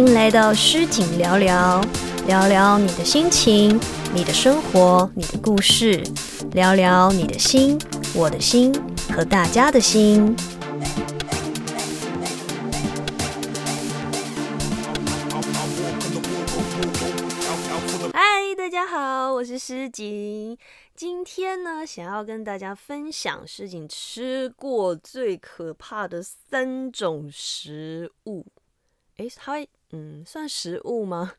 [0.00, 1.78] 欢迎来到诗景聊聊，
[2.26, 3.78] 聊聊你的心情、
[4.14, 6.02] 你的生活、你的故事，
[6.52, 7.78] 聊聊你的心、
[8.14, 8.72] 我的心
[9.12, 10.34] 和大家的心。
[18.14, 20.56] 嗨，大家好，我是诗景。
[20.96, 28.46] 今天呢，想要跟大家分享诗景吃过最可怕的三种食物。
[29.18, 29.58] 诶，它
[29.90, 31.34] 嗯算食物吗？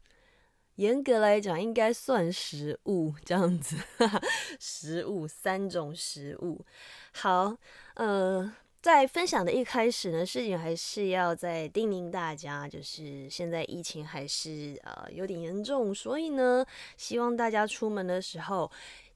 [0.76, 3.76] 严格来讲，应该算食物这样子。
[4.60, 6.66] 食物三种食物。
[7.12, 7.56] 好，
[7.96, 8.52] 呃，
[8.82, 16.66] 在分享的一开始呢，事情还是要再叮咛大家，就是现在疫情还是呃有点严重，所以呢，
[16.98, 18.72] 希望大家出门的时候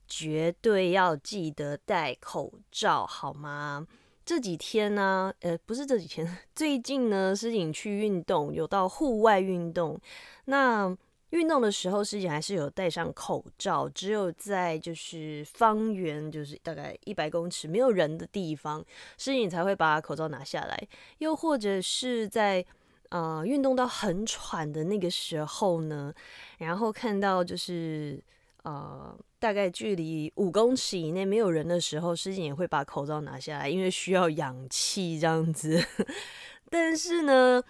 [0.06, 3.86] 绝对要记得戴口罩，好吗？
[4.26, 9.98] 这几天呢，呃，不是这几天， 最近呢，诗颖去运动，有到户外运动。
[10.46, 10.94] 那
[11.30, 18.84] 运动的时候，诗颖还是有戴上口罩，只有在就是方圆就是大概一百公尺没有人的地方，
[19.16, 20.76] 诗颖才会把口罩拿下来。
[21.18, 22.64] 又或者是在
[23.10, 26.12] 呃运动到很喘的那个时候呢，
[26.58, 28.20] 然后看到就是
[28.66, 29.18] 呃。
[29.38, 35.78] 大概距离五公尺以内没有人的时候，诗景也会把口罩拿下来，因为需要氧气这样子。
[36.70, 37.62] 但是呢，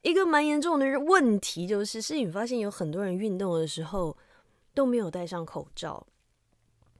[0.00, 4.16] 一个蛮严重的问题就是，诗景发现有很多人运动的时候
[4.72, 6.04] 都没有戴上口罩，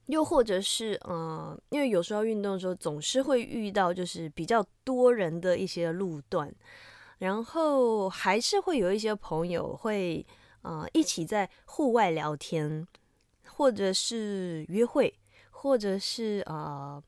[0.07, 6.55] 又或者是嗯，因为有时候运动的时候总是会遇到就是比较多人的一些路段，
[7.19, 10.25] 然后还是会有一些朋友会
[10.61, 12.87] 呃一起在户外聊天。
[13.57, 15.15] 或者是约会，
[15.51, 17.03] 或者是啊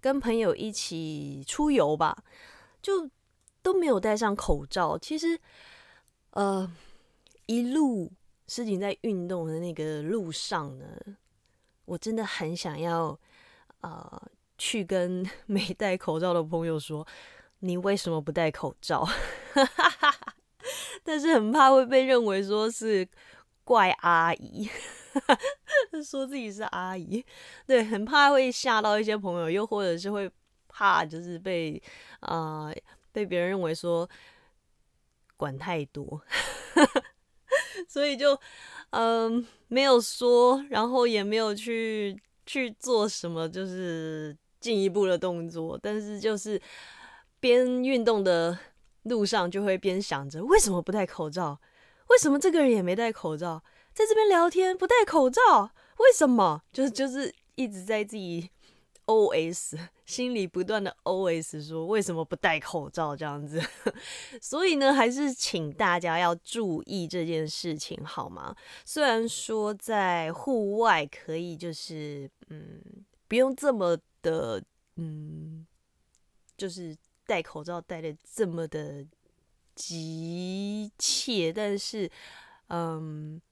[0.00, 2.24] 跟朋友一起出游吧，
[2.82, 3.08] 就
[3.62, 4.98] 都没有戴上口罩。
[4.98, 5.40] 其实，
[6.30, 6.70] 呃，
[7.46, 8.12] 一路
[8.46, 10.84] 事情在运动的那个路上呢，
[11.86, 13.18] 我真的很想要
[13.80, 14.22] 啊
[14.58, 17.06] 去跟 没戴口罩的朋友说，
[17.60, 19.08] 你为什么不戴口罩？
[21.02, 23.08] 但是很怕会被认为说是
[23.64, 24.68] 怪阿姨。
[26.04, 27.24] 说自己是阿姨，
[27.66, 30.30] 对，很怕会吓到一些朋友，又或者是会
[30.68, 31.82] 怕就是被
[32.20, 32.72] 啊
[33.12, 34.08] 被别人认为说
[35.36, 36.20] 管太多，
[37.88, 38.38] 所以就
[38.90, 46.60] 嗯没有说，然后也没有去去做什么就是进一步的动作，但是就是
[47.40, 48.58] 边运动的
[49.04, 51.60] 路上就会边想着为什么不戴口罩，
[52.08, 53.62] 为什么这个人也没戴口罩。
[53.98, 56.62] 在这边聊天不戴口罩，为什么？
[56.72, 58.48] 就是就是一直在自己
[59.06, 59.76] O S
[60.06, 63.60] 心里不断的 O S 说为什么不戴口罩这样子？
[64.40, 68.54] 所以呢，还是请大家要注意这件事情好吗？
[68.84, 72.80] 虽然说在户外可以就是嗯
[73.26, 74.62] 不用这么的
[74.94, 75.66] 嗯
[76.56, 79.04] 就是戴口罩戴的这么的
[79.74, 82.08] 急切，但是
[82.68, 83.42] 嗯。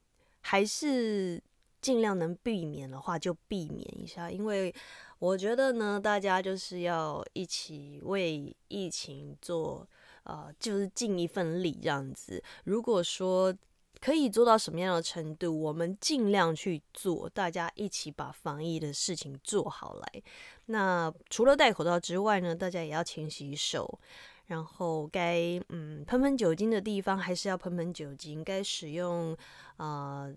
[0.49, 1.43] 还是
[1.81, 4.31] 尽量能避免的话，就避免一下。
[4.31, 4.73] 因为
[5.19, 9.85] 我觉得呢，大家就是要一起为疫情做，
[10.23, 12.41] 呃，就是尽一份力这样子。
[12.63, 13.53] 如果说
[14.01, 20.23] 可以做到什么样的程度，我们尽量去做，大家一起把防疫的事情做好来。
[20.67, 23.99] 那除了戴口罩之外呢，大家也要勤洗手。
[24.47, 29.37] 然后该嗯喷喷酒精的地方还是要喷喷酒精，该使用
[29.77, 30.33] 啊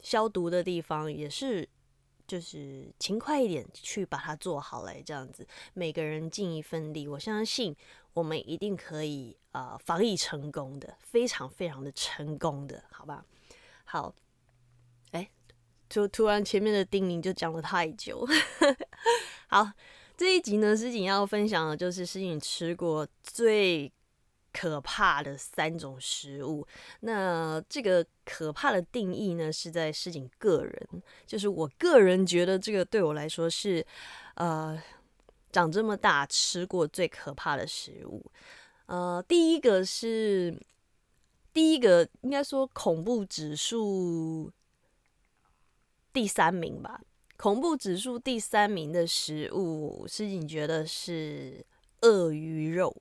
[0.00, 1.68] 消毒的地方也是
[2.26, 7.74] 就是勤快一点去把它做好来，这样子每个人尽一份力，我相信
[8.12, 13.24] 我们一定可以啊防疫成功的，非常非常的成功的，好吧？
[13.84, 14.12] 好，
[15.12, 15.30] 哎，
[15.88, 18.26] 就突然前面的叮咛就讲了太久，
[19.46, 19.70] 好。
[20.16, 23.92] 这一集呢，诗景要分享的就是诗景吃过最
[24.52, 26.64] 可怕的三种食物。
[27.00, 33.84] 那这个可怕的定义呢，是在诗景个人，就是我个人觉得这个对我来说是，
[34.36, 34.80] 呃，
[35.50, 38.24] 长这么大吃过最可怕的食物。
[38.86, 40.56] 呃，第一个是
[41.52, 44.52] 第一个应该说恐怖指数
[46.12, 47.00] 第三名吧。
[47.44, 51.62] 恐怖指数第三名的食物，是你觉得是
[52.00, 52.96] 鳄鱼肉。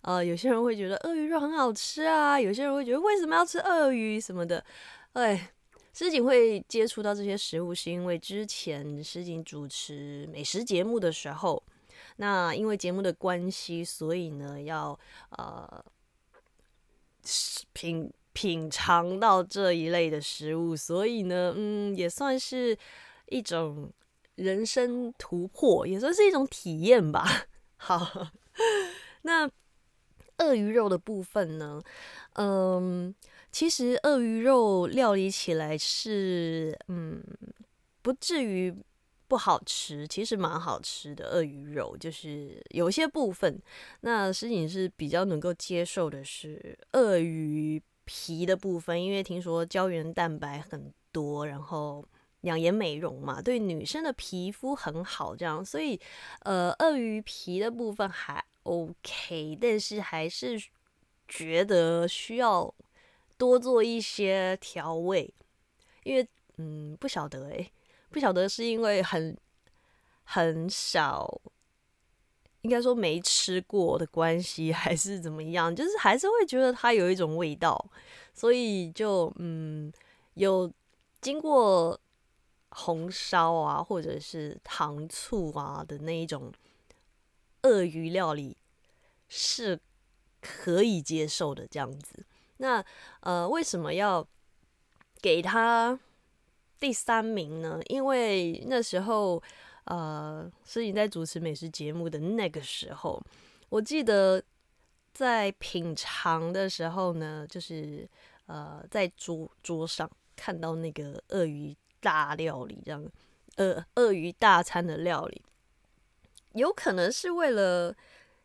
[0.00, 4.64] 呃，有些人会觉得鳄鱼肉很好吃啊，有些人会觉得为什么要吃鳄鱼什么的。
[5.12, 5.52] 哎，
[5.92, 11.62] 诗景会接触到这些食物，是因为之前诗景主持美食节目的时候，
[12.16, 14.98] 那因为节目的关系，所以呢要
[15.28, 15.84] 呃
[17.74, 22.74] 品品尝到这一类的食物，所以呢，嗯，也算是
[23.26, 23.92] 一种
[24.34, 27.24] 人生突破，也算是一种体验吧。
[27.76, 28.28] 好，
[29.22, 29.50] 那
[30.38, 31.82] 鳄鱼肉的部分呢？
[32.34, 33.14] 嗯，
[33.52, 37.22] 其实鳄鱼肉料理起来是，嗯，
[38.02, 38.74] 不至于。
[39.26, 41.24] 不好吃，其实蛮好吃的。
[41.30, 43.60] 鳄鱼肉就是有些部分，
[44.02, 52.06] 那诗颖是比较能够接受的是鳄鱼皮的部分，因为听说胶原蛋白很多，然后
[52.44, 56.00] 养颜美容嘛，对女生的皮肤很好，这样，所以
[56.40, 60.58] 呃，鳄鱼皮的部分还 OK，但是还是
[61.28, 62.72] 觉得需要
[63.36, 65.32] 多做一些调味，
[66.04, 66.26] 因为
[66.56, 67.70] 嗯，不晓得诶。
[68.10, 69.36] 不晓得是因为很
[70.22, 71.40] 很少，
[72.60, 75.74] 应该说没吃过的关系，还是怎么样？
[75.74, 77.90] 就是还是会觉得它有一种味道，
[78.32, 79.92] 所以就嗯，
[80.34, 80.72] 有
[81.20, 81.98] 经过
[82.74, 86.52] 红烧啊，或者是糖醋啊的那一种
[87.62, 88.56] 鳄鱼料理
[89.28, 89.80] 是
[90.40, 92.26] 可以接受的这样子。
[92.58, 92.84] 那
[93.20, 94.26] 呃，为什么要
[95.22, 95.98] 给他？
[96.80, 97.80] 第三名呢？
[97.86, 99.42] 因为那时候，
[99.84, 103.18] 呃，是你在主持美食节目的那个时候，
[103.70, 104.42] 我记得
[105.14, 108.06] 在品尝的时候呢，就是
[108.46, 113.02] 呃，在桌桌上看到那个鳄鱼大料理，这样，
[113.56, 115.42] 呃，鳄鱼大餐的料理，
[116.52, 117.96] 有可能是为了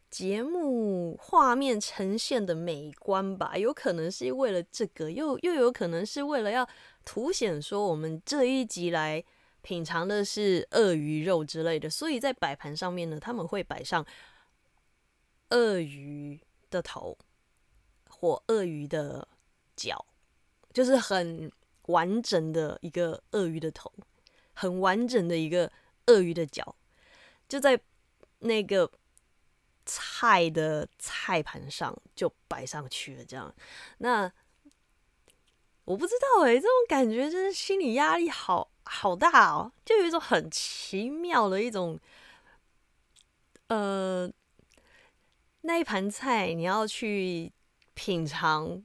[0.09, 6.67] 节目画面呈现的美观吧，有可能是为了这个，又又有可能是为了要。
[7.05, 9.23] 凸显说我们这一集来
[9.63, 14.05] 品尝的是鳄鱼肉之类的，所以在摆盘上面呢，他们会摆上
[15.49, 16.39] 鳄鱼
[16.69, 17.17] 的头
[18.07, 19.27] 或鳄鱼的
[19.75, 20.05] 脚，
[20.71, 21.51] 就是很
[21.89, 23.93] 完整的一个鳄鱼的头，
[24.53, 25.71] 很完整的一个
[26.07, 26.75] 鳄鱼的脚，
[27.47, 27.79] 就在
[28.39, 28.91] 那个
[29.85, 33.53] 菜的菜盘上就摆上去了，这样
[33.99, 34.31] 那。
[35.85, 41.99] 我不知道哎，这种感觉就是心理压力好好大哦，就有一种很奇妙的一种，
[43.69, 44.31] 呃，
[45.61, 47.51] 那一盘菜你要去
[47.95, 48.83] 品尝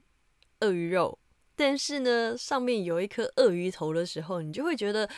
[0.61, 1.19] 鳄鱼肉，
[1.55, 5.09] 但是呢，上面有一颗鳄鱼头的时候，你就会觉得，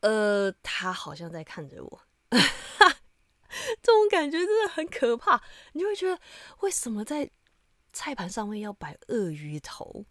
[0.00, 2.00] 呃，他好像在看着我，
[2.30, 5.42] 这种感觉真的很可怕。
[5.72, 6.18] 你就会觉得，
[6.60, 7.30] 为什么在
[7.92, 10.04] 菜盘上面要摆鳄鱼头？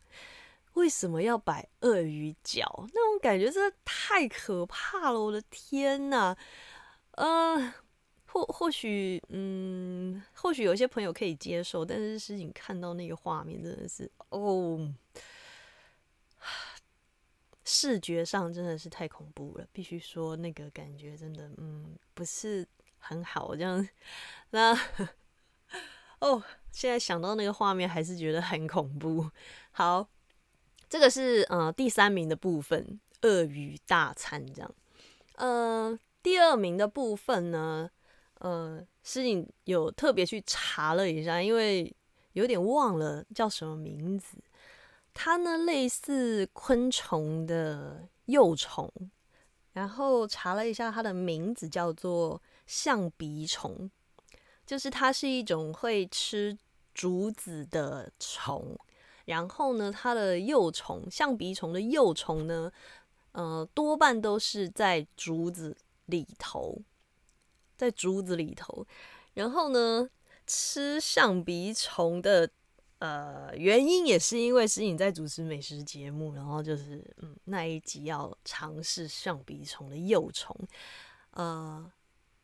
[0.75, 2.87] 为什么要摆鳄鱼脚？
[2.93, 5.19] 那种感觉真的太可怕了！
[5.19, 6.33] 我的天呐，
[7.11, 7.73] 呃，
[8.25, 9.90] 或或许，嗯，
[10.33, 14.93] 或许有些朋友可以接受，但是诗景看到那个画面真的是，哦，
[17.63, 19.67] 视觉上真的是太恐怖了。
[19.71, 22.67] 必须说，那个感觉真的，嗯，不是
[22.97, 23.55] 很好。
[23.55, 23.87] 这样，
[24.51, 24.73] 那，
[26.19, 29.29] 哦，现在想到那个画面，还是觉得很恐怖。
[29.71, 30.07] 好。
[30.89, 34.75] 这个是呃第三名的部分，鳄鱼大餐这样。
[35.35, 37.89] 呃，第二名的部分呢，
[38.39, 39.21] 呃，是
[39.63, 41.93] 有特别去查了一下，因为
[42.33, 44.37] 有点忘了叫什么名字。
[45.13, 48.89] 它呢类似昆虫的幼虫，
[49.73, 53.89] 然后查了一下它的名字叫做象鼻虫，
[54.65, 56.57] 就是它是一种会吃
[56.93, 58.77] 竹子的虫。
[59.25, 62.71] 然后呢，它的幼虫，象鼻虫的幼虫呢，
[63.33, 65.77] 呃，多半都是在竹子
[66.07, 66.81] 里头，
[67.81, 68.85] 在竹子里头。
[69.33, 70.07] 然后呢，
[70.45, 72.47] 吃象鼻虫的
[72.99, 80.55] 呃原因也是因为是你在主持美食节目，然后就是嗯那一集要尝试象鼻虫的幼虫，
[81.31, 81.91] 呃，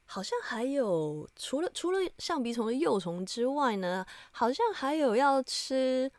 [0.05, 6.11] 好像还有除了除了象鼻虫的幼虫之外呢，好像还有要吃。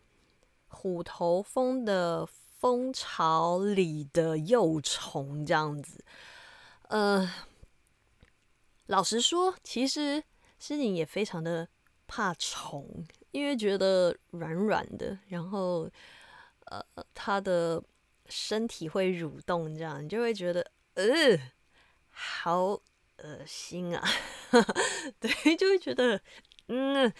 [0.70, 6.04] 虎头蜂的蜂巢里的幼虫这样子，
[6.88, 7.26] 呃，
[8.88, 10.22] 老实说，其实
[10.58, 11.66] 诗颖也非常的
[12.06, 12.86] 怕虫，
[13.30, 15.88] 因为觉得软软的，然后
[16.66, 17.82] 呃，它的
[18.28, 21.04] 身体会蠕动，这样你就会觉得呃，
[22.10, 24.02] 好恶心啊，
[25.20, 26.20] 对，就会觉得
[26.66, 27.12] 嗯。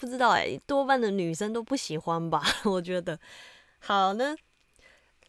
[0.00, 2.40] 不知道哎，多半的女生都不喜欢吧？
[2.64, 3.18] 我觉得，
[3.80, 4.36] 好呢。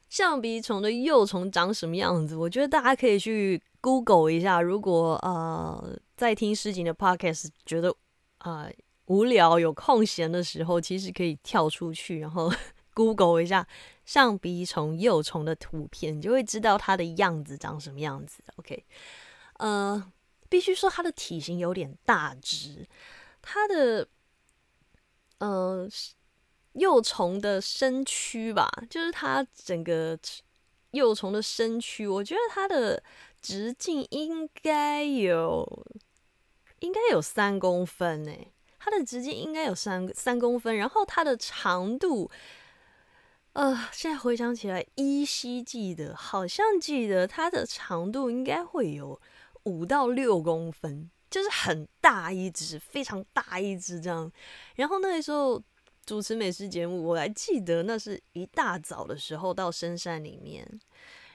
[0.10, 2.36] 象鼻虫的幼虫长什么样子？
[2.36, 4.62] 我觉得大家可以去 Google 一下。
[4.62, 7.96] 如果呃在听诗情的 Podcast，觉得
[8.40, 8.70] 啊
[9.06, 12.52] 无聊有空闲的时候，其实可以跳出去，然后
[12.94, 13.68] Google 一下
[14.06, 18.44] 上鼻虫幼虫的图片，你就会知道它的样子长什么样子。
[18.58, 18.86] OK，
[19.58, 20.12] 呃，
[20.50, 22.88] 必须说它的体型有点大只，
[23.42, 24.08] 它的
[25.40, 25.88] 呃
[26.74, 30.20] 幼虫的身躯吧，就是它整个
[30.92, 33.02] 幼虫的身躯，我觉得它的
[33.42, 35.86] 直径应该有
[36.80, 38.32] 应该有三公分呢。
[38.82, 42.32] 它的直径应该有三三公分，然后它的长度，
[43.52, 49.20] 呃，现在回想起来依稀记得，好像记得它的长度应该会有
[49.64, 54.32] 五到六公分，就是很大一只，非常大一只这样。
[54.76, 55.62] 然后那个时候
[56.06, 60.66] 主持美食节目，我还记得那是一大早的时候到深山里面，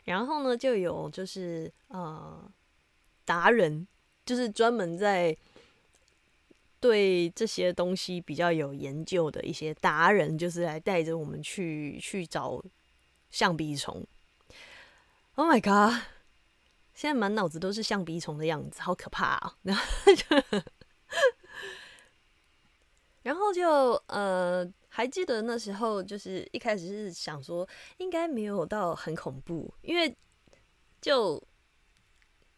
[0.04, 2.50] 然后呢就有就是呃
[3.24, 3.86] 达人，
[4.24, 5.36] 就是专门在。
[6.80, 12.62] 对这些东西比较有研究的一些达人，就是来带着我们去去找
[13.30, 14.06] 象鼻虫。
[15.36, 16.02] Oh my god！
[16.92, 19.56] 现在满脑子都是象鼻虫的样子，好可怕啊！
[19.64, 19.82] 然后
[20.14, 20.60] 就，
[23.22, 23.68] 然后就
[24.08, 30.16] 呃，还记得那时候就是一开始是想说，应该没有到很恐怖，因为
[31.00, 31.42] 就。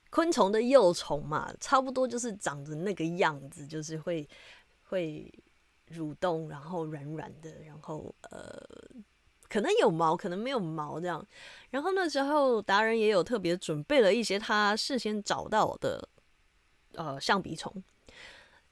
[0.09, 4.27] 昆虫的幼虫嘛，差不多就是长着那个样子，就是会
[4.85, 5.31] 会
[5.89, 8.59] 蠕动，然后软软的，然后呃，
[9.47, 11.27] 可能有毛，可能没有毛这样。
[11.69, 16.09] 然后那时候达人也有特别准备了一些他事先找到的
[16.95, 17.85] 呃象鼻虫，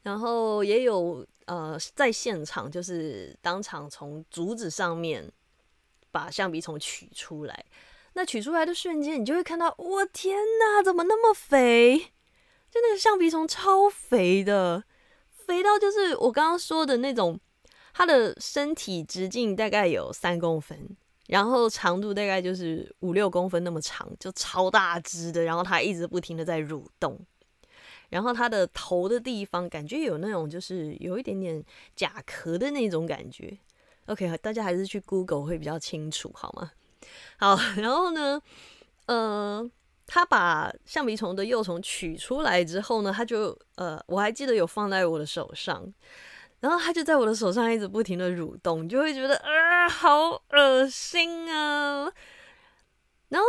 [0.04, 5.28] 然后也有呃在现场就是当场从竹子上面
[6.12, 7.64] 把橡皮虫取出来。
[8.16, 11.98] 那取出来的瞬间，你就会看到，我天哪，怎么那么肥？
[12.70, 14.84] 就那个橡皮虫超肥的，
[15.28, 17.40] 肥到就是我刚刚说的那种，
[17.92, 20.96] 它的身体直径大概有三公分，
[21.26, 25.42] 然后长度大概就是五六公分那么长，就超大只的。
[25.42, 27.18] 然后它一直不停的在蠕动，
[28.14, 31.60] 然后它的头的地方感觉有那种就是有一点点
[31.96, 33.58] 甲壳的那种感觉。
[34.06, 36.70] OK，大家还是去 Google 会比较清楚，好吗？
[37.38, 38.40] 好，然后呢，
[39.06, 39.68] 呃，
[40.06, 45.92] 他把橡皮虫的幼虫取出来之后呢，他就呃，我还记得有放在我的手上，
[46.60, 52.12] 然后他就在我的手上一直不停的蠕动，就会觉得啊，好恶心啊。
[53.30, 53.48] 然后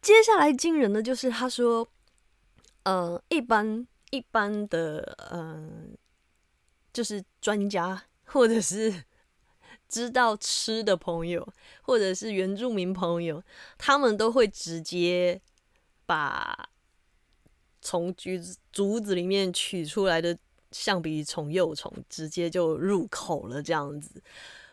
[0.00, 1.86] 接下来惊人的就是他说，
[2.86, 5.96] 呃，一般一般的，嗯，
[6.92, 8.94] 就是专家或者是。
[9.88, 11.46] 知道吃的朋友，
[11.82, 13.40] 或者是原住民朋友，
[13.78, 15.40] 他们都会直接
[16.04, 16.68] 把
[17.80, 20.36] 从橘子竹子里面取出来的
[20.72, 24.20] 象鼻虫幼虫直接就入口了，这样子，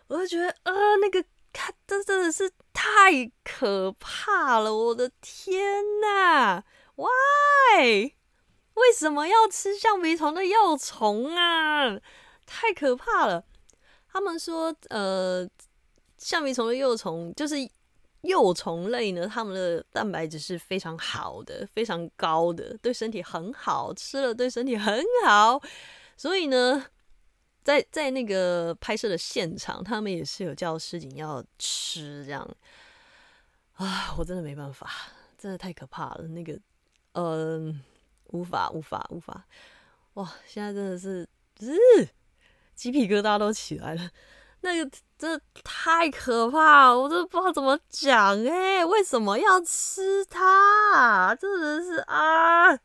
[0.08, 4.76] 我就觉得，呃，那个看，这真的是太可怕了！
[4.76, 5.62] 我的天
[6.02, 6.64] 呐
[6.96, 8.16] w h y
[8.76, 12.00] 为什么要吃橡皮虫的幼虫啊？
[12.46, 13.46] 太可怕了！
[14.12, 15.48] 他们说，呃，
[16.18, 17.56] 橡皮虫的幼虫就是
[18.22, 25.62] 幼虫类呢，它们的蛋白质是非常好的，非常高的，对身体很好，吃了对身体很好。
[26.16, 26.86] 所以呢，
[27.64, 32.48] 在在那个拍摄的现场，他们也是有叫师警要吃这样。
[33.74, 34.90] 啊，我真的没办法，
[35.38, 36.28] 真的太可怕了。
[36.30, 36.58] 那个，
[37.14, 37.82] 嗯，
[38.28, 39.46] 无法，无法，无法。
[40.14, 41.28] 哇，现在真的是，
[41.60, 42.08] 日。
[42.76, 44.10] 鸡皮疙瘩都起来了，
[44.62, 51.36] 那个真的太可怕了，我都不知道怎么讲哎，为什么要吃它？
[51.36, 52.76] 真的是啊，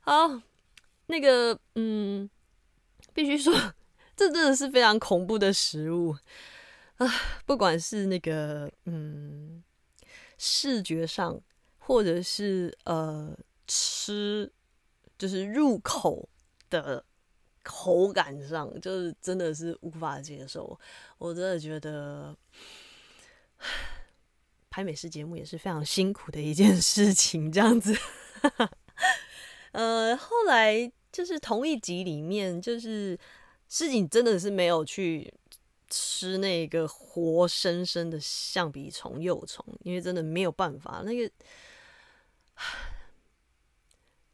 [0.00, 0.40] 好，
[1.06, 2.30] 那个嗯，
[3.12, 3.52] 必须说，
[4.14, 6.16] 这真的是非常恐怖的食物
[6.98, 7.06] 啊，
[7.44, 9.64] 不管是那个嗯，
[10.38, 11.38] 视觉上，
[11.78, 13.36] 或者是呃
[14.08, 14.52] 吃，
[15.18, 16.28] 就是入口
[16.70, 17.04] 的。
[17.64, 20.78] 口感上就是真的是无法接受，
[21.18, 22.34] 我真的觉得
[24.70, 27.52] 拍美食节目也是非常辛苦的一件事情。
[27.52, 27.94] 这样子，
[29.72, 33.18] 呃，后来就是同一集里面，就是
[33.68, 35.30] 诗景真的是没有去
[35.90, 41.02] 吃那个活生生的象鼻虫幼虫，因为真的没有办法。
[41.04, 41.30] 那个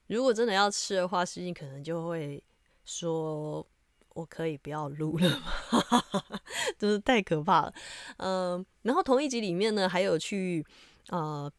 [0.08, 2.42] 如果真的要吃的话，诗景可能就会。
[2.87, 3.66] 说
[4.11, 6.04] 我可以不要录了吗？
[6.78, 7.75] 真是太可怕了。
[8.18, 10.62] 嗯，然后同一集里面呢，还有去
[11.08, 11.50] 呃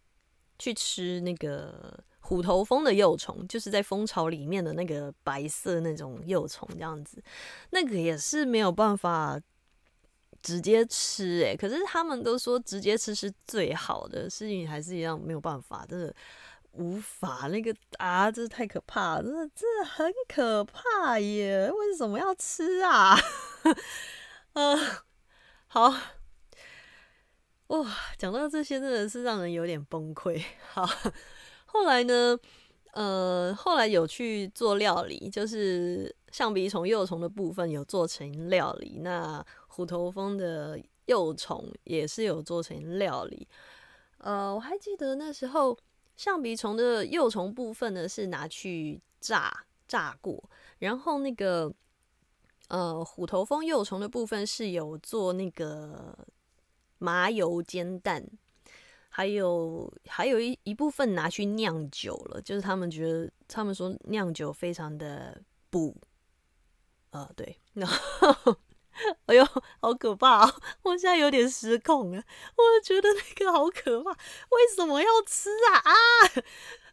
[0.60, 7.20] 去吃那个虎头蜂的幼虫，就是在蜂巢里面的那个白色那种幼虫，这样子，
[7.72, 9.42] 那个也是没有办法
[10.44, 16.16] 直接吃诶，可是他们都说直接吃是最好的，事情还是一样没有办法，真的
[16.78, 21.72] 无法那个啊，这太可怕了，真的这很可怕耶！
[21.72, 23.18] 为什么要吃啊？
[24.54, 24.78] 嗯，
[25.68, 25.94] 好。
[27.68, 27.84] 哇，
[28.16, 30.40] 讲到这些真的是让人有点崩溃。
[30.72, 30.88] 好，
[31.66, 32.38] 后来呢，
[32.94, 43.48] 呃，后来有去做料理，就是象鼻虫幼虫的部分有做成料理，那虎头蜂的幼虫也是有做成料理。
[44.20, 45.76] 呃，我还记得那时候
[46.16, 51.74] 象鼻虫的幼虫部分呢是拿去炸炸过，然后那个
[52.70, 56.18] 呃虎头蜂幼虫的部分是有做那个。
[56.98, 58.26] 麻油煎蛋，
[59.10, 65.94] 还有还有一一部分拿去酿酒了，就是他们觉得他们说酿酒非常的补，
[67.10, 68.56] 呃，对，然后
[69.28, 69.46] 哎呦，
[69.82, 70.46] 好可怕！
[70.48, 75.80] 哦我现在有点失控了，我觉得那个好可怕，为什么要吃啊？
[75.80, 75.94] 啊，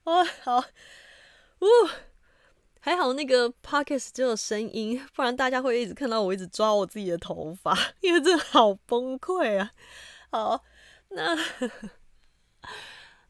[0.05, 0.59] 哦，好，
[1.61, 1.67] 呜，
[2.81, 9.73] 还好那个 pockets 只有声音，不然大家会一直看到我一直抓我自己的头发，因为这好崩溃啊！
[10.31, 10.65] 好，
[11.11, 11.37] 那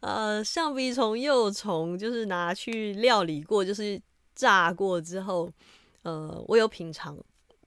[0.00, 4.00] 呃，橡皮虫幼虫就是拿去料理过，就是
[4.34, 5.50] 炸过之后，
[6.02, 7.16] 呃，我有品尝，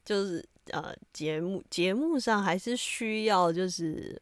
[0.03, 4.19] 就是呃，节目节目上还是需要就是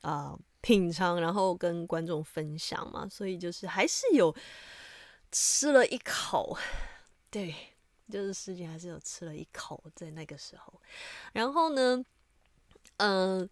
[0.00, 4.34] 啊品尝，然后跟观众分享嘛，所以就是还是有
[5.30, 6.56] 吃了一口。
[7.30, 7.54] 对，
[8.10, 10.80] 就是师姐还是有吃了一口在那个时候，
[11.32, 12.04] 然后呢，
[12.96, 13.48] 嗯，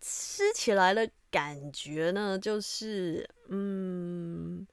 [0.00, 4.66] 吃起来的感觉呢，就是嗯，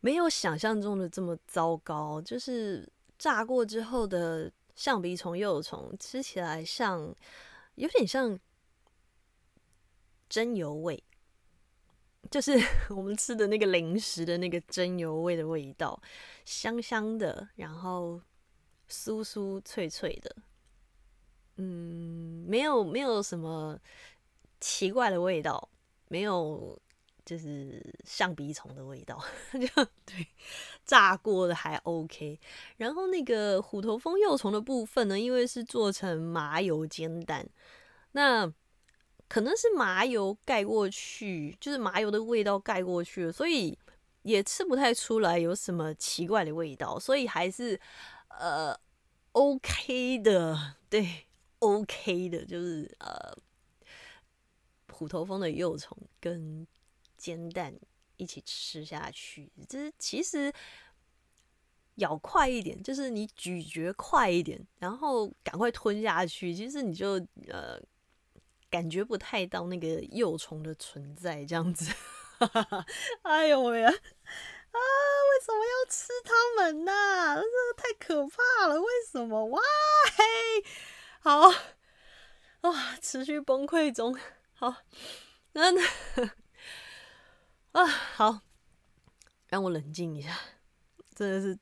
[0.00, 2.20] 没有想象中的这么糟糕。
[2.20, 2.86] 就是
[3.18, 7.12] 炸过之后的象鼻虫幼虫，吃起来像
[7.74, 8.38] 有点像
[10.28, 11.02] 真油味，
[12.30, 12.52] 就是
[12.94, 16.00] 我们吃的那个零食的那个真油味的味道。
[16.44, 18.20] 香香的，然后
[18.88, 20.36] 酥酥脆脆的，
[21.56, 23.76] 嗯，没有没有什么
[24.60, 25.68] 奇怪的味道，
[26.08, 26.80] 没有
[27.26, 30.26] 就是象鼻虫的味道， 就对，
[30.86, 32.40] 炸过的还 OK。
[32.78, 37.46] 然后那个虎头蜂幼虫的部分呢，因为是做成麻油煎蛋，
[38.12, 38.50] 那
[39.28, 43.78] 可能是麻油盖过去，就是麻油的味道盖过去了，所以。
[44.22, 47.80] 也吃不太出来有什么奇怪的味道，所以还是
[48.28, 48.76] 呃
[49.30, 51.28] OK 的，对
[51.60, 53.32] OK 的，就是呃
[54.92, 56.66] 虎头蜂的幼虫跟
[57.26, 57.74] 煎蛋
[58.16, 60.52] 一起吃下去，就是其实
[61.96, 67.14] 咬快一点，就是你咀嚼快一点，然后赶快吞下去，其实你就
[67.48, 67.80] 呃
[68.70, 71.92] 感觉不太到那个幼虫的存在，这样子。
[73.22, 73.88] 哎呦喂呀！
[73.90, 77.42] 啊，为什么要吃它们呢？
[77.42, 78.80] 这太可怕了！
[78.80, 79.46] 为什么？
[79.46, 79.60] 哇
[80.16, 80.64] 嘿，
[81.18, 81.50] 好
[82.60, 84.16] 啊，持续崩溃中。
[84.54, 84.76] 好，
[85.54, 85.72] 那
[87.76, 88.40] 啊，好，
[89.48, 90.34] 让我冷静一下。
[91.14, 91.58] 真的是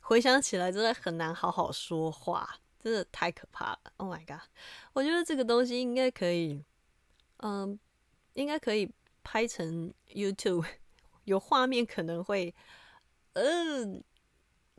[0.00, 3.92] 回想起来，真的很难好好说话，真的太可怕了。
[3.98, 4.48] Oh my god！
[4.94, 6.64] 我觉得这个东西应该可以，
[7.38, 7.78] 嗯。
[8.32, 10.66] 应该可以拍成 YouTube，
[11.22, 12.52] 有画面可能会，
[13.34, 14.02] 嗯，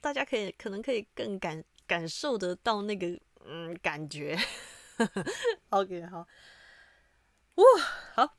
[0.02, 4.38] 大家可以可能可以更感感受得到那个嗯感觉。
[5.70, 6.28] OK，好，
[7.56, 7.64] 哇，
[8.14, 8.38] 好，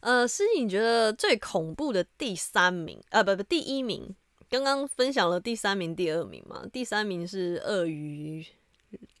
[0.00, 4.14] 呃，是你觉得最恐怖的第三名啊，不不，第一名，
[4.48, 8.46] 刚刚分享了第三名、第二名嘛，第三名是鳄鱼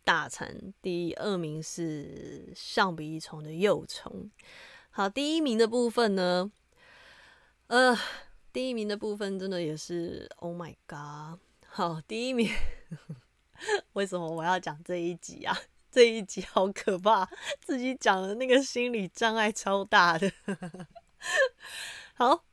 [0.04, 4.30] 大餐，第二名是象鼻虫的幼虫。
[4.90, 6.50] 好，第一名的部分呢？
[7.66, 7.96] 呃，
[8.52, 11.38] 第一名的部分真的也是，Oh my god！
[11.66, 12.50] 好，第一名，
[13.92, 15.54] 为什么我要讲这一集啊？
[15.90, 17.28] 这一集好可怕，
[17.60, 20.32] 自己讲的那个心理障碍超大的。
[22.14, 22.44] 好，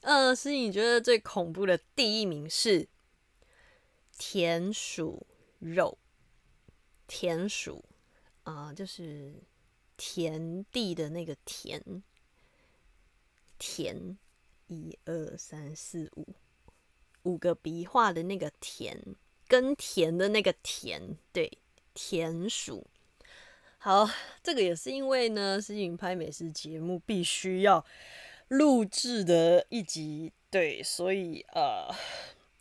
[0.00, 2.88] 呃，是你觉得最恐怖的第一名是
[4.16, 5.26] 田鼠
[5.58, 5.98] 肉，
[7.06, 7.84] 田鼠
[8.44, 9.34] 啊，就是。
[10.00, 12.04] 田地的那个田，
[13.58, 14.16] 田
[14.68, 16.24] 一二三四五
[17.24, 19.16] 五个笔画的那个田，
[19.48, 21.58] 耕田的那个田，对，
[22.00, 22.86] 田鼠。
[23.78, 24.08] 好，
[24.40, 27.84] 这个也是因为呢，是影拍美食节目必须要
[28.46, 30.32] 录制的一集。
[30.48, 31.92] 对，所以呃，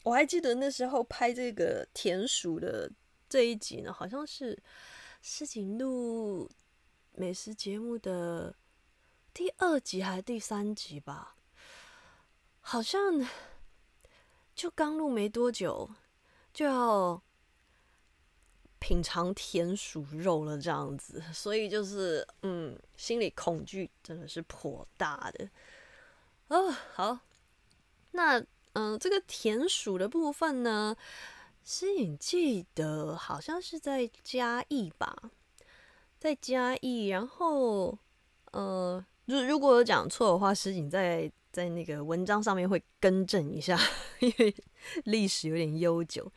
[0.01, 2.91] 我还记得那时候拍这个田鼠的
[3.29, 4.57] 这一集呢，好像是
[5.21, 6.49] 市井录
[7.13, 8.55] 美食节目的
[9.31, 11.35] 第二集还是第三集吧？
[12.59, 13.23] 好像
[14.55, 15.91] 就刚录没多久，
[16.51, 17.21] 就要
[18.79, 25.49] 品尝田鼠肉了，这样子，所以就是嗯，心里恐惧真的是颇大的。
[26.49, 27.19] 哦，好。
[28.11, 30.95] 那嗯，这个田鼠的部分呢，
[31.63, 35.15] 是你记得好像是在嘉义吧，
[36.17, 37.07] 在嘉义。
[37.07, 37.97] 然后
[38.51, 43.77] 呃，如如果有讲错的话，石井在在那个文章上面会更正一下，
[44.19, 44.55] 因为
[45.03, 46.31] 历史有点悠久。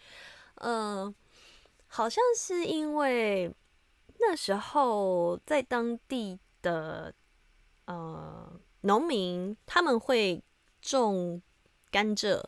[0.57, 1.14] 嗯，
[1.90, 3.55] 好像是因为
[4.18, 7.14] 那时候在当地的
[7.85, 8.50] 呃
[8.81, 10.42] 农民他们会
[10.81, 11.42] 种。
[11.92, 12.40] 甘蔗，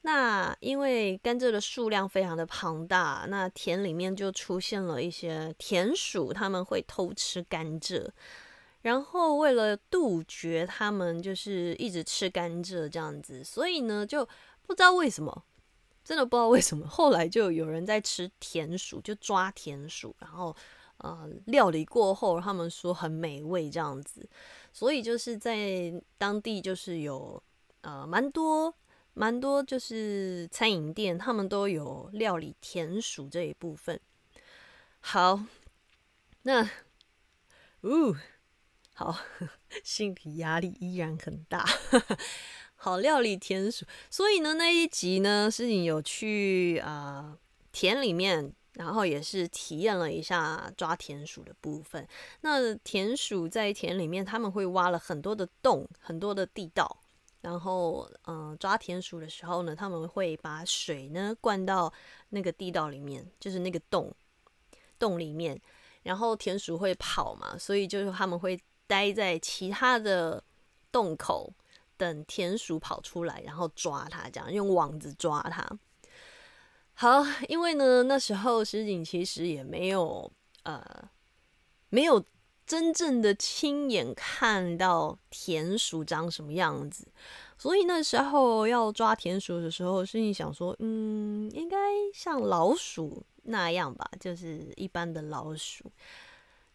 [0.00, 8.08] 那因为甘蔗的数量非常的庞大，那田里面就出现了一些田鼠，他们会偷吃甘蔗，
[8.80, 14.26] 然后为了杜绝他们就是一直吃甘蔗这样子，所以呢就
[14.62, 15.44] 不知道为什么，
[16.06, 20.56] 真的不知道为什么，后来就有人在吃田鼠，就抓田鼠，然后
[20.98, 24.26] 呃料理过后，他们说很美味这样子，
[24.72, 27.42] 所以就是在当地就是有。
[27.82, 28.74] 呃，蛮多
[29.14, 34.00] 蛮多，就是餐饮店，他们都有料理田鼠这一部分。
[34.98, 35.40] 好，
[36.42, 36.68] 那，
[37.82, 38.16] 呜，
[38.92, 39.16] 好，
[39.84, 41.64] 心理压力依然很大。
[42.76, 47.36] 好，料理田鼠，所以呢，那一集呢，是你有去啊
[47.72, 52.06] 田里面，然后也是体验了一下抓田鼠的部分。
[52.42, 56.98] 那田鼠在田里面，他们会挖了很多的洞，很多的地道。
[57.40, 61.92] 然后，嗯，抓田鼠的时候呢，他们会把水呢灌到
[62.30, 64.12] 那个地道里面，就是那个洞
[64.98, 65.60] 洞里面。
[66.02, 70.42] 然后田鼠会跑嘛，所以就是他们会待在其他的
[70.90, 71.52] 洞口
[71.96, 75.66] 等田鼠跑出来，然后抓它，这样用网子抓它。
[76.94, 80.32] 好，因为呢那时候石井其实也没有
[80.62, 80.82] 呃
[81.88, 82.24] 没有。
[82.66, 87.06] 真正的亲眼看到田鼠长什么样子，
[87.56, 91.78] 所以那时候要抓田鼠的时候，心里想说，嗯，应该
[92.12, 95.84] 像老鼠那样吧，就是一般的老鼠。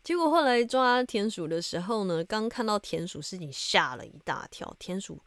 [0.03, 4.75] 结果后来抓田鼠的时候呢，刚看到田鼠，事情吓了一大跳。
[4.79, 5.21] 田鼠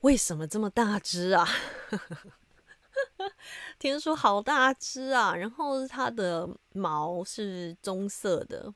[0.00, 1.46] 为什么这么大只啊？
[3.78, 5.34] 田鼠好大只啊！
[5.34, 8.72] 然后它的毛是棕色的。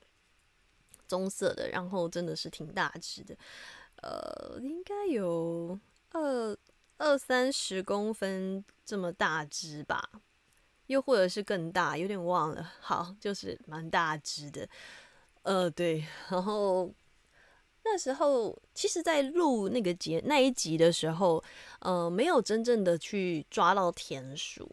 [1.07, 3.37] 棕色的，然后真的是挺大只的，
[4.03, 5.79] 呃，应该有
[6.11, 6.57] 二
[6.97, 10.09] 二三十公分这么大只吧，
[10.87, 12.73] 又或者是更大，有点忘了。
[12.81, 14.67] 好，就是蛮大只的，
[15.45, 16.05] 呃，对。
[16.29, 16.93] 然后
[17.85, 21.43] 那时候，其实，在录那个节那一集的时候，
[21.79, 24.71] 呃，没有真正的去抓到田鼠。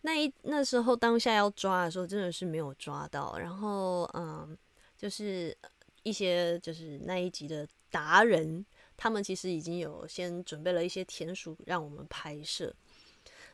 [0.00, 3.36] 那一那时候当下要抓的时候，真的是没有抓到。
[3.36, 4.56] 然后，嗯。
[5.00, 5.56] 就是
[6.02, 12.74] 一些就是那一集的达人，他们其实已经有先准备了一些田鼠让我们拍摄。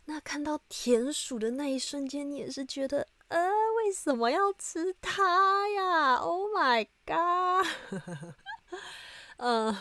[0.06, 3.46] 那看到田鼠的那一瞬间，你也是觉得，呃，
[3.84, 7.66] 为什么要吃它呀？Oh my god！
[9.36, 9.76] 呃，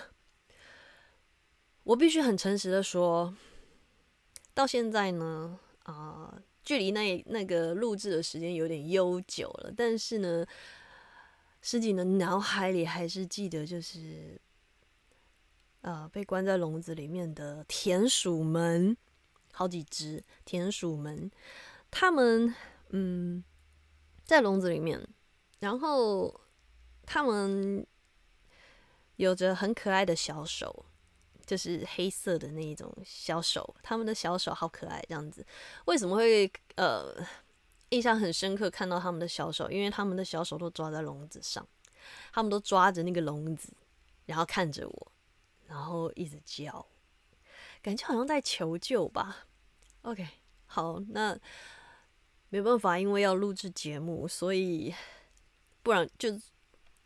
[1.83, 3.33] 我必须很诚实的说，
[4.53, 10.45] 到现在呢，啊，距离那那个录制的时间有点悠久了，但是呢。
[11.65, 14.37] 师景的脑海里还是记得，就是
[15.79, 18.97] 呃被关在笼子里面的田鼠们，
[19.53, 21.31] 好几只田鼠们，
[21.89, 22.53] 他们
[22.89, 23.41] 嗯
[24.23, 25.07] 在笼子里面，
[25.59, 26.41] 然后
[27.05, 27.85] 他们
[29.15, 30.85] 有着很可爱的小手，
[31.45, 35.45] 就是黑色的那一种小手，他们的小手好可爱，这样子，
[35.85, 37.15] 为什么会呃？
[37.89, 41.63] 印象很深刻，看到他们的小手，因为他们的小手都抓在笼子上，
[42.31, 43.71] 他们都抓着那个笼子，
[44.25, 45.11] 然后看着我，
[45.67, 46.83] 然后一直叫，
[47.83, 49.45] 感觉好像在求救吧。
[50.01, 50.27] OK，
[50.65, 51.37] 好，那
[52.53, 54.93] 没办法，因为要录制节目，所以
[55.81, 56.29] 不然就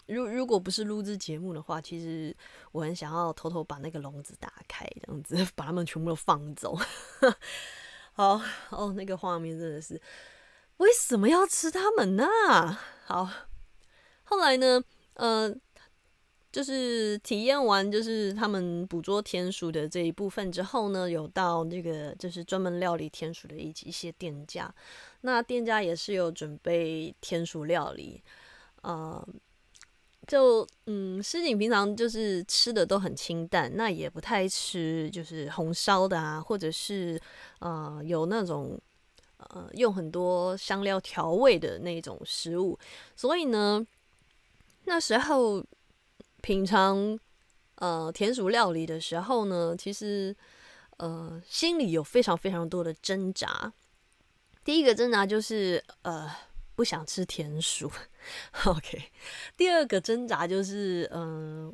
[0.07, 2.35] 如如果不是录制节目的话，其实
[2.73, 6.77] 我很想要偷偷把那个笼子打开，这样子 把他们全部都放走。
[8.11, 10.01] 好哦，那个画面真的是。
[10.79, 12.27] 为什么要吃它们呢？
[13.05, 13.29] 好，
[14.25, 14.83] 后来呢？
[15.13, 15.49] 呃，
[16.51, 24.73] 就是体验完就是他们捕捉田鼠的这一部分之后呢，有到那个就是专门料理田鼠的一一些店家，
[25.21, 28.23] 那店家也是有准备田鼠料理，
[28.81, 29.27] 呃，
[30.27, 37.19] 就嗯，诗景平常就是吃的都很清淡，那也不太吃就是红烧的啊，或者是
[37.59, 38.79] 呃有那种
[39.37, 42.77] 呃用很多香料调味的那种食物，
[43.15, 43.85] 所以呢，
[44.85, 45.63] 那时候。
[46.39, 47.19] 品尝
[47.75, 50.33] 呃田鼠料理的时候呢，其实
[50.97, 53.73] 呃心里有非常非常多的挣扎。
[54.67, 56.29] 第一个挣扎就是呃
[56.75, 57.89] 不想吃田鼠，
[58.67, 59.01] OK。
[59.55, 61.73] 第二个挣扎就是嗯，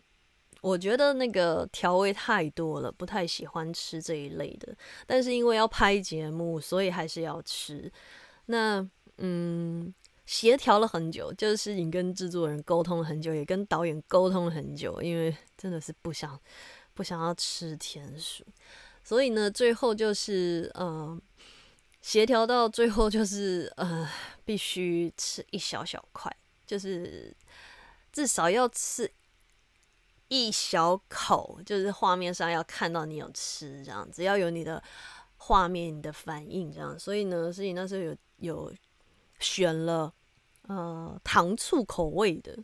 [0.62, 4.78] 我觉得那个调味太多了，不太喜欢吃这一类的。
[5.08, 7.92] 但是因为要拍节目，所以还是要吃。
[8.46, 9.92] 那嗯。
[10.26, 16.40] 协调了很久，就是你跟制作人沟通了很久，也跟导演沟通了很久，因为真的是不想
[16.94, 18.42] 不想要吃田鼠，
[19.04, 21.22] 所以呢，最后就是嗯，
[22.04, 24.08] 协调到最后就是呃，
[24.46, 26.32] 必须吃一小小块，
[26.68, 27.36] 就是
[28.12, 29.12] 至少要吃
[30.28, 34.84] 一小口，就是画面上要看到你有吃这样，只要有你的
[35.38, 38.74] 画面、你的反应这样，所以呢，所以那时候有有。
[39.40, 40.14] 选了
[40.70, 42.58] 呃糖醋口味的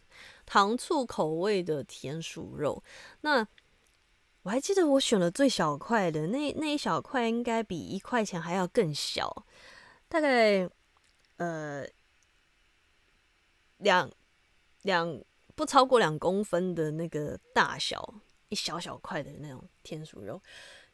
[0.45, 2.81] 糖醋口味的甜薯肉，
[3.19, 3.45] 那
[4.49, 9.45] 我还记得我选了最小块的那那一小块，应该比一块钱还要更小，
[10.07, 10.67] 大概
[11.37, 11.85] 呃
[13.77, 14.09] 两
[14.81, 18.15] 两不超过两公分的那个大小，
[18.49, 20.41] 一小小块的那种天薯肉，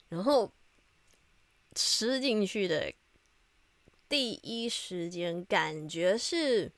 [0.09, 0.51] 然后
[1.75, 2.91] 吃进去的。
[4.09, 6.69] 第一时间感觉是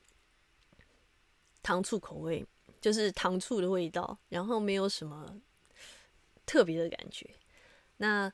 [1.60, 2.46] 糖醋口味，
[2.80, 5.40] 就是糖醋的味道，然后没有什么
[6.48, 7.28] 特别的感觉。
[7.98, 8.32] 那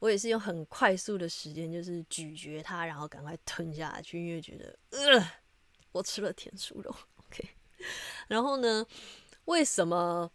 [0.00, 5.30] 我也是用很快速的时间，就是咀嚼它，然后赶快吞下去，因为觉得呃，
[5.92, 6.94] 我吃了甜薯肉。
[7.26, 7.48] OK，
[8.26, 8.84] 然后呢，
[9.44, 10.30] 为什么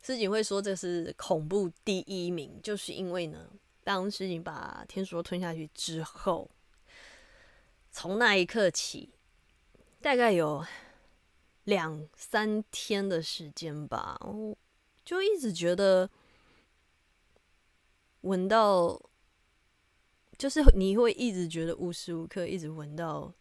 [0.00, 2.60] 司警会说这是恐怖第一名？
[2.62, 3.50] 就是因为呢，
[3.82, 6.48] 当司警把甜薯肉吞下去之后。
[7.90, 9.12] 从那一刻起，
[10.00, 10.64] 大概有
[11.64, 14.56] 两三天的时间吧，我
[15.08, 16.10] 就一直觉得
[18.20, 19.00] 闻到，
[20.36, 23.32] 就是你会一直觉得无时无刻一直闻到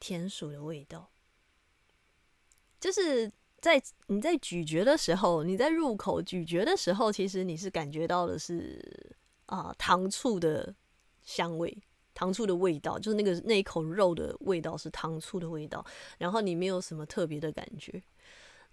[0.00, 1.08] 田鼠的味道，
[2.80, 9.14] 就是在你在咀嚼的时候，你在入口咀嚼的时候，其实你是感觉到的是
[9.46, 10.74] 啊糖醋的
[11.22, 11.80] 香味。
[12.14, 15.86] 糖醋的味道，就是那个那一口肉的味道是糖醋的味道，
[16.18, 18.02] 然后你没有什么特别的感觉。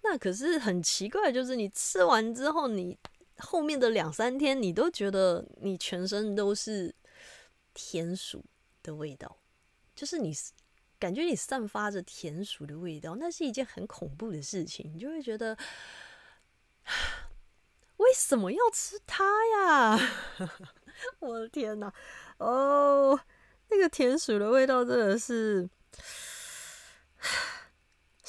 [0.02, 2.98] 那可是很奇怪，就是你吃完之后，你
[3.38, 6.94] 后面的两三天，你都觉得你全身都是
[7.74, 8.44] 田鼠
[8.82, 9.38] 的味道，
[9.94, 10.34] 就是你
[10.98, 15.56] 感觉你散发着田鼠的味道，那是一件很恐怖的事情，你就会觉得
[17.96, 19.24] 为什么要吃它
[19.58, 19.98] 呀？
[21.20, 21.92] 我的天哪！
[22.38, 23.18] 哦，
[23.68, 25.68] 那个田鼠的味道真的是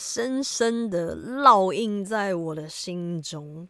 [0.01, 3.69] 深深的烙印在我的心中。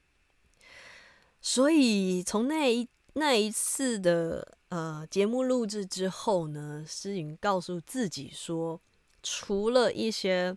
[1.42, 8.80] 所以从那一那一次的呃节目录制之后呢，诗颖告诉自己说，
[9.22, 10.56] 除了一些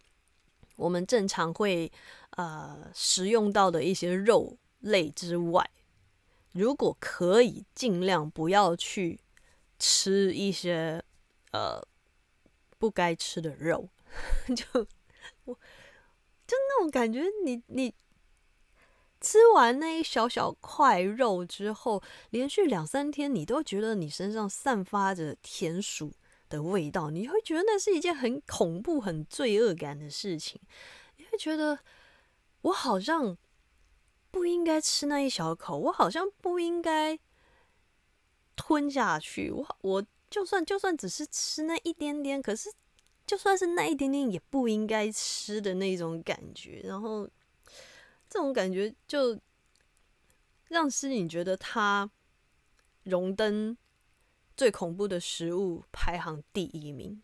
[0.76, 1.90] 我们正常会
[2.36, 5.68] 呃食用到的一些肉类之外，
[6.52, 9.18] 如果可以，尽量不要去。
[9.76, 11.02] 吃一些
[11.50, 11.82] 呃
[12.78, 13.88] 不该吃的肉，
[14.56, 14.86] 就
[15.44, 15.54] 我
[16.46, 17.94] 就那种感觉，你你
[19.20, 26.12] 吃完那一小小块肉之后，连续两三天，你都觉得你身上散发着田鼠
[26.48, 30.60] 的味道，你会觉得那是一件很恐怖、很罪恶感的事情。
[31.16, 31.78] 你会觉得
[32.62, 33.36] 我好像
[34.30, 37.18] 不应该吃那一小口，我好像不应该。
[38.56, 42.72] 吞下去，我我就算就算只是吃那一点点，可是
[43.34, 46.80] 就算是那一点点，也不应该吃的那种感觉。
[46.84, 47.28] 然后
[48.30, 49.36] 这种感觉就
[50.68, 52.08] 让诗颖觉得他
[53.02, 53.76] 荣登
[54.56, 57.20] 最恐怖的食物排行第一名，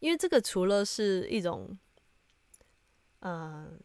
[0.00, 1.78] 因为这个除了是一种
[3.20, 3.78] 嗯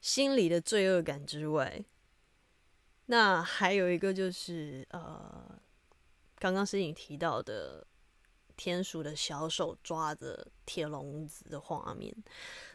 [0.00, 1.84] 心理的罪恶感之外。
[3.06, 5.60] 那还有一个就是，呃，
[6.38, 7.84] 刚刚是你提到的
[8.56, 12.14] 田鼠的小手抓着铁笼子的画面，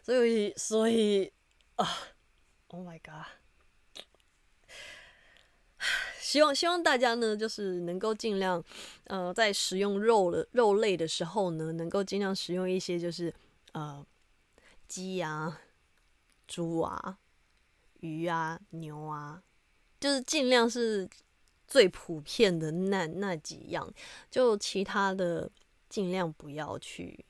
[0.03, 1.31] 所以所以
[1.75, 1.87] 啊
[2.67, 3.25] ，Oh my god！
[6.19, 8.63] 希望希望大家呢，就是能够尽量
[9.05, 13.33] 呃，在食用肉的肉类的时候呢，能够尽量食用一些就是
[13.71, 14.05] 呃
[14.87, 15.61] 鸡啊、
[16.47, 17.17] 猪啊、
[18.01, 19.41] 鱼啊、牛啊，
[19.99, 21.09] 就是尽量是
[21.65, 23.91] 最普遍的那那几样，
[24.29, 25.49] 就其他的。
[25.89, 27.25] 尽量不要去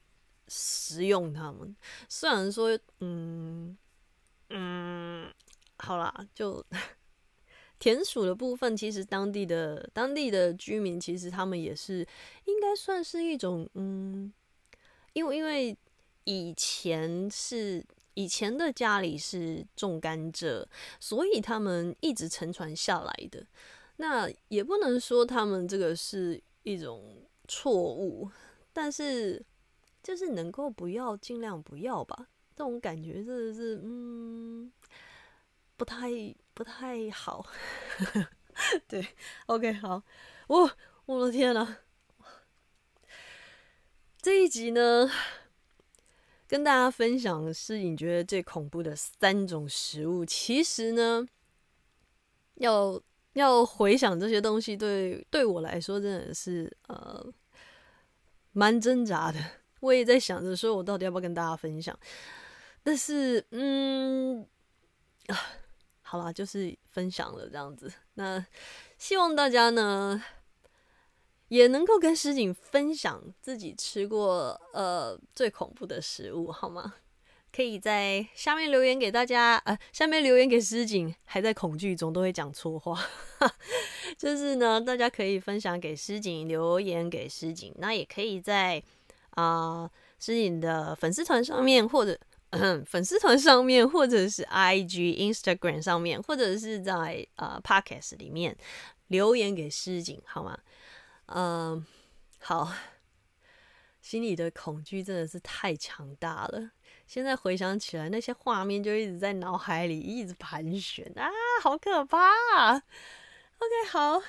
[0.47, 1.75] 食用它们。
[2.07, 3.77] 虽然说，嗯
[4.49, 5.33] 嗯，
[5.77, 6.63] 好啦，就
[7.79, 12.05] 田鼠的部分，其实当地的当地的居民，其实他们也是
[12.45, 14.31] 应该算是一种，嗯，
[15.13, 15.77] 因为因为
[16.25, 20.65] 以前是以前的家里是种甘蔗，
[20.99, 23.45] 所以他们一直承传下来的。
[23.95, 28.29] 那也不能说他们这个是一种错误。
[28.81, 29.45] 但是，
[30.01, 32.29] 就是能够不要，尽量不要吧。
[32.55, 34.71] 这种感觉真的是，嗯，
[35.75, 36.09] 不太
[36.53, 37.45] 不太好。
[38.87, 39.05] 对
[39.47, 40.01] ，OK，好。
[40.47, 40.71] 我
[41.05, 41.79] 我的天呐，
[44.21, 45.11] 这一集呢，
[46.47, 50.25] 跟大家分享是你觉得最恐怖的三种食物。
[50.25, 51.27] 其实呢，
[52.55, 53.01] 要
[53.33, 57.29] 要回想这些东西，对对我来说，真的是呃。
[58.59, 59.39] 蛮挣扎的，
[59.79, 61.97] 我也在想着说，我到底要不要跟大家分享？
[62.83, 64.45] 但是，嗯，
[65.27, 65.39] 啊，
[66.01, 67.89] 好啦，就是分享了这样子。
[68.15, 68.45] 那
[68.97, 70.21] 希望大家呢，
[71.47, 76.95] 也能够跟诗景分享自己吃过呃最恐怖的食物，好吗？
[77.51, 83.03] 可以在下面留言给大家，呃，下面留言给诗景，还在恐惧中都会讲错话，
[84.17, 88.81] 就是呢，大家可以分享给诗景，留言给诗景，那也可以在
[89.31, 92.17] 啊诗景的粉丝团上面，或者
[92.85, 98.55] 粉丝团上面，或者是 I G Instagram 上面，或者是在呃 Podcast 里面
[99.07, 100.57] 留言给诗景，好吗？
[101.27, 101.85] 嗯，
[102.39, 102.71] 好，
[104.01, 106.71] 心里的恐惧真的是太强大了。
[107.09, 111.27] 现在回想起来，那些画面就一直在脑海里一直盘旋啊，
[111.63, 112.17] 好可怕
[112.75, 114.21] ！OK，好，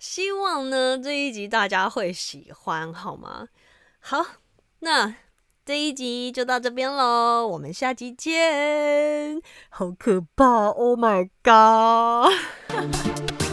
[0.00, 3.46] 希望呢这一集大家会喜欢，好吗？
[4.00, 4.26] 好，
[4.80, 5.14] 那
[5.64, 9.40] 这一集就到这边喽，我们下集见。
[9.68, 12.32] 好可怕！Oh my god！